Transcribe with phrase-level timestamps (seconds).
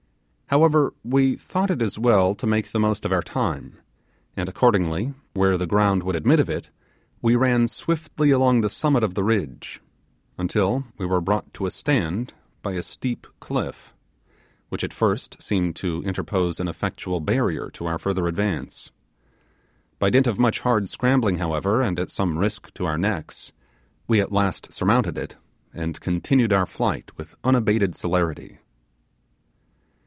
[0.47, 3.77] However, we thought it as well to make the most of our time;
[4.35, 6.67] and accordingly, where the ground would admit of it,
[7.21, 9.79] we ran swiftly along the summit of the ridge,
[10.37, 13.93] until we were brought to a stand by a steep cliff,
[14.67, 18.91] which at first seemed to interpose an effectual barrier to our farther advance.
[19.99, 23.53] By dint of much hard scrambling however, and at some risk to our necks,
[24.05, 25.37] we at last surmounted it,
[25.73, 28.57] and continued our fight with unabated celerity.